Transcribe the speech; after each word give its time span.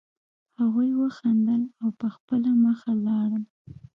هغوی 0.59 0.89
وخندل 1.01 1.61
او 1.81 1.89
په 1.99 2.07
خپله 2.15 2.51
مخه 2.63 2.91
لاړل 3.05 3.43